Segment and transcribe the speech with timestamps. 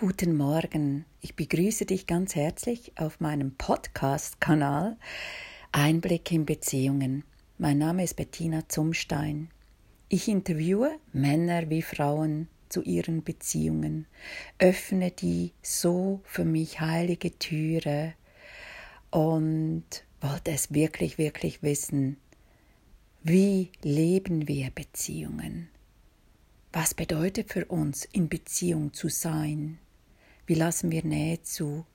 [0.00, 4.96] Guten Morgen, ich begrüße dich ganz herzlich auf meinem Podcast-Kanal
[5.72, 7.22] Einblick in Beziehungen.
[7.58, 9.50] Mein Name ist Bettina Zumstein.
[10.08, 14.06] Ich interviewe Männer wie Frauen zu ihren Beziehungen,
[14.58, 18.14] öffne die so für mich heilige Türe
[19.10, 19.84] und
[20.22, 22.16] wollte es wirklich, wirklich wissen.
[23.22, 25.68] Wie leben wir Beziehungen?
[26.72, 29.78] Was bedeutet für uns, in Beziehung zu sein?
[30.50, 31.86] Wie lassen wir Nähe zu?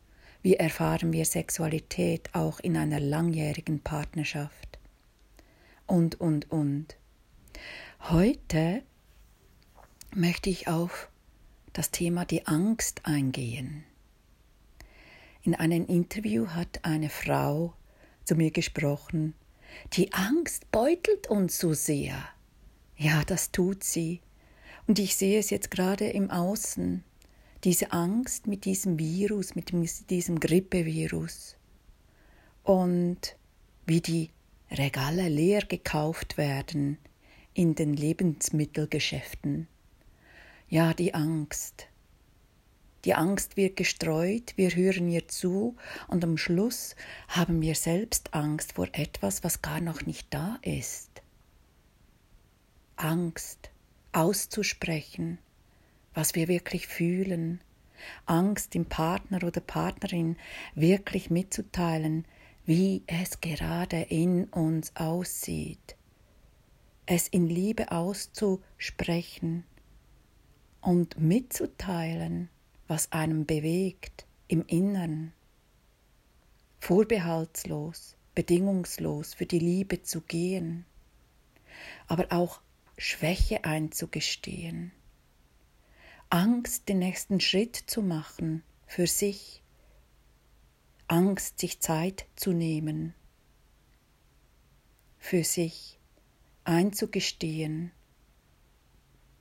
[0.42, 4.80] Wie erfahren wir Sexualität auch in einer langjährigen Partnerschaft?
[5.88, 6.96] Und, und, und.
[8.00, 8.82] Heute
[10.14, 11.10] möchte ich auf
[11.74, 13.84] das Thema die Angst eingehen.
[15.44, 17.74] In einem Interview hat eine Frau
[18.24, 19.34] zu mir gesprochen,
[19.92, 22.24] die Angst beutelt uns so sehr.
[22.96, 24.22] Ja, das tut sie.
[24.88, 27.04] Und ich sehe es jetzt gerade im Außen
[27.66, 29.72] diese Angst mit diesem Virus, mit
[30.12, 31.58] diesem Grippevirus
[32.64, 33.36] und
[33.88, 34.30] wie die
[34.70, 37.00] Regale leer gekauft werden
[37.56, 39.68] in den Lebensmittelgeschäften.
[40.70, 41.88] Ja, die Angst.
[43.04, 45.76] Die Angst wird gestreut, wir hören ihr zu
[46.08, 46.96] und am Schluss
[47.28, 51.24] haben wir selbst Angst vor etwas, was gar noch nicht da ist.
[52.96, 53.72] Angst
[54.12, 55.40] auszusprechen,
[56.16, 57.62] was wir wirklich fühlen,
[58.26, 60.38] Angst dem Partner oder Partnerin
[60.74, 62.26] wirklich mitzuteilen,
[62.66, 65.96] wie es gerade in uns aussieht,
[67.06, 69.66] es in Liebe auszusprechen
[70.82, 72.50] und mitzuteilen,
[72.88, 75.34] was einem bewegt im Innern,
[76.80, 80.86] vorbehaltslos, bedingungslos für die Liebe zu gehen,
[82.08, 82.62] aber auch
[82.98, 84.92] Schwäche einzugestehen
[86.36, 89.64] Angst, den nächsten Schritt zu machen für sich,
[91.08, 93.14] Angst, sich Zeit zu nehmen,
[95.18, 95.98] für sich
[96.66, 97.94] einzugestehen,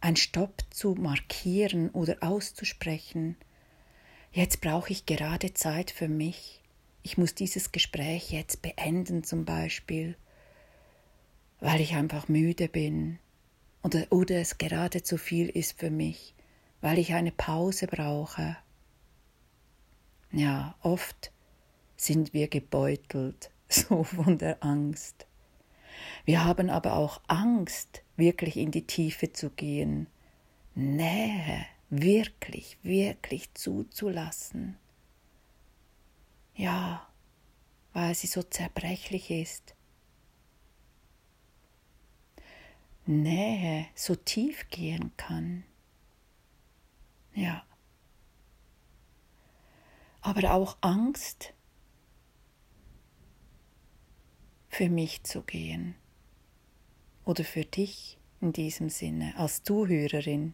[0.01, 3.37] ein Stopp zu markieren oder auszusprechen.
[4.31, 6.63] Jetzt brauche ich gerade Zeit für mich.
[7.03, 10.17] Ich muss dieses Gespräch jetzt beenden zum Beispiel,
[11.59, 13.19] weil ich einfach müde bin
[13.83, 16.35] oder, oder es gerade zu viel ist für mich
[16.85, 18.59] weil ich eine Pause brauche.
[20.33, 21.33] Ja, oft
[21.97, 25.27] sind wir gebeutelt, so von der Angst.
[26.27, 30.09] Wir haben aber auch Angst, wirklich in die Tiefe zu gehen,
[30.75, 34.77] Nähe wirklich, wirklich zuzulassen.
[36.55, 37.09] Ja,
[37.95, 39.75] weil sie so zerbrechlich ist.
[43.07, 45.65] Nähe so tief gehen kann.
[47.35, 47.65] Ja.
[50.23, 51.53] Aber auch Angst,
[54.75, 55.95] für mich zu gehen
[57.25, 60.53] oder für dich in diesem Sinne als Zuhörerin.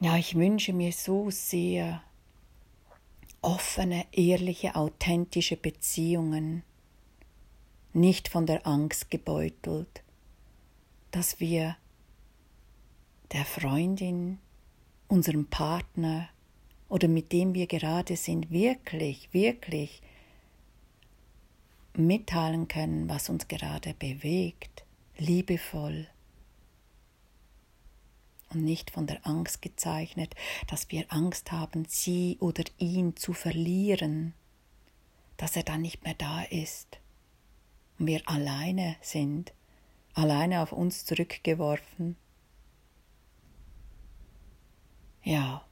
[0.00, 2.02] Ja, ich wünsche mir so sehr
[3.40, 6.62] offene, ehrliche, authentische Beziehungen,
[7.94, 10.02] nicht von der Angst gebeutelt,
[11.10, 11.76] dass wir
[13.32, 14.38] der Freundin,
[15.08, 16.28] unserem Partner
[16.88, 20.02] oder mit dem wir gerade sind, wirklich, wirklich
[21.94, 24.84] mitteilen können, was uns gerade bewegt,
[25.18, 26.06] liebevoll
[28.50, 30.34] und nicht von der Angst gezeichnet,
[30.66, 34.34] dass wir Angst haben, sie oder ihn zu verlieren,
[35.36, 36.98] dass er dann nicht mehr da ist
[37.98, 39.52] und wir alleine sind,
[40.14, 42.16] alleine auf uns zurückgeworfen.
[45.22, 45.64] Ja.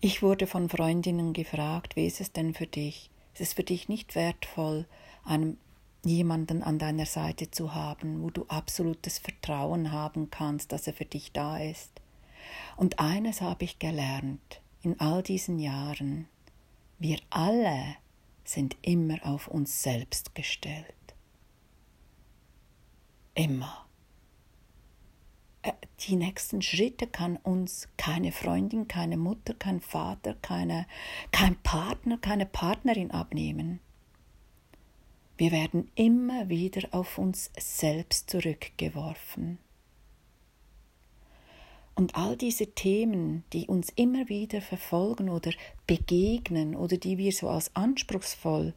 [0.00, 3.10] Ich wurde von Freundinnen gefragt, wie ist es denn für dich?
[3.34, 4.86] Ist es für dich nicht wertvoll,
[5.24, 5.58] einen,
[6.04, 11.04] jemanden an deiner Seite zu haben, wo du absolutes Vertrauen haben kannst, dass er für
[11.04, 12.00] dich da ist?
[12.76, 16.26] Und eines habe ich gelernt in all diesen Jahren,
[16.98, 17.96] wir alle
[18.44, 20.94] sind immer auf uns selbst gestellt.
[23.34, 23.86] Immer.
[25.62, 30.86] Äh, die nächsten Schritte kann uns keine Freundin, keine Mutter, kein Vater, keine,
[31.30, 33.80] kein Partner, keine Partnerin abnehmen.
[35.36, 39.58] Wir werden immer wieder auf uns selbst zurückgeworfen.
[41.94, 45.52] Und all diese Themen, die uns immer wieder verfolgen oder
[45.86, 48.74] begegnen oder die wir so als anspruchsvoll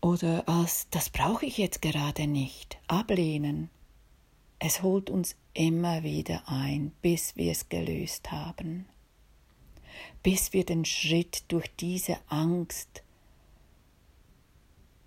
[0.00, 3.70] oder als das brauche ich jetzt gerade nicht ablehnen,
[4.58, 8.86] Es holt uns immer wieder ein, bis wir es gelöst haben,
[10.22, 13.02] bis wir den Schritt durch diese Angst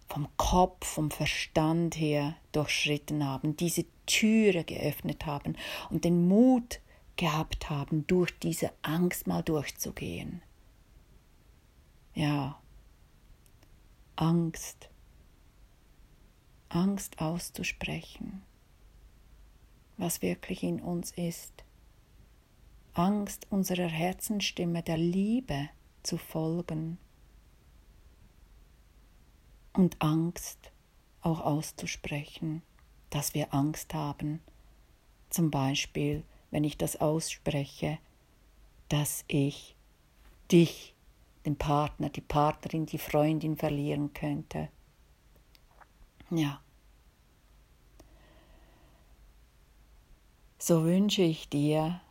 [0.08, 5.58] vom Kopf, vom Verstand her durchschritten haben, diese Türe geöffnet haben
[5.90, 6.80] und den Mut
[7.18, 10.42] gehabt haben, durch diese Angst mal durchzugehen.
[12.14, 12.60] Ja,
[14.16, 14.90] Angst.
[16.70, 18.44] Angst auszusprechen,
[19.98, 21.64] was wirklich in uns ist.
[22.94, 25.70] Angst unserer Herzensstimme der Liebe
[26.04, 26.98] zu folgen
[29.74, 30.72] und Angst
[31.22, 32.64] auch auszusprechen,
[33.10, 34.42] dass wir Angst haben.
[35.30, 38.00] Zum Beispiel, wenn ich das ausspreche,
[38.90, 39.76] dass ich
[40.52, 40.96] dich,
[41.46, 44.70] den Partner, die Partnerin, die Freundin verlieren könnte.
[46.30, 46.62] Ja.
[50.68, 52.02] So wünsche ich dir,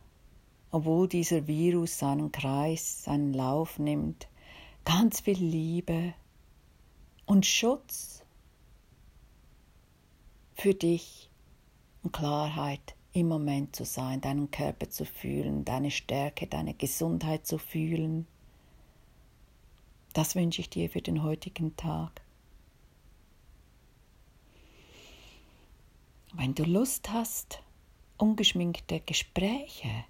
[0.70, 4.28] obwohl dieser Virus seinen Kreis, seinen Lauf nimmt,
[4.82, 6.14] ganz viel Liebe,
[7.26, 8.24] und Schutz
[10.54, 11.28] für dich
[12.02, 17.58] und Klarheit im Moment zu sein, deinen Körper zu fühlen, deine Stärke, deine Gesundheit zu
[17.58, 18.26] fühlen.
[20.14, 22.22] Das wünsche ich dir für den heutigen Tag.
[26.32, 27.60] Wenn du Lust hast,
[28.18, 30.04] ungeschminkte Gespräche,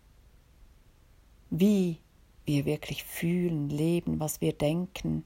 [1.50, 1.98] wie
[2.44, 5.24] wir wirklich fühlen, leben, was wir denken,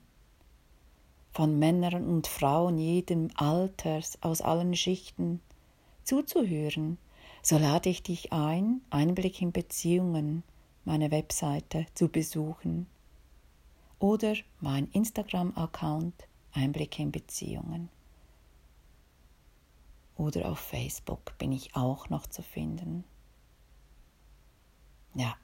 [1.33, 5.41] von Männern und Frauen jedem Alters, aus allen Schichten,
[6.05, 6.99] zuzuhören,
[7.43, 10.43] so lade ich dich ein, Einblick in Beziehungen,
[10.85, 12.87] meine Webseite zu besuchen.
[13.99, 17.91] Oder mein Instagram-Account Einblick in Beziehungen.
[20.21, 23.05] Oder auf Facebook bin ich auch noch zu finden.
[25.15, 25.35] Ja,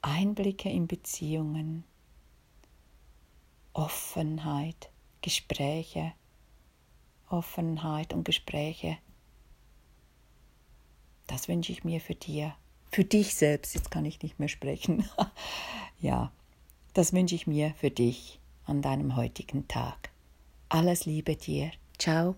[0.00, 1.84] Einblicke in Beziehungen
[3.74, 4.88] Offenheit,
[5.20, 6.14] Gespräche,
[7.28, 8.96] Offenheit und Gespräche.
[11.26, 12.54] Das wünsche ich mir für dir,
[12.90, 13.74] für dich selbst.
[13.74, 15.04] Jetzt kann ich nicht mehr sprechen.
[16.00, 16.32] ja,
[16.94, 20.08] das wünsche ich mir für dich an deinem heutigen Tag.
[20.70, 21.72] Alles Liebe dir.
[21.98, 22.36] Ciao.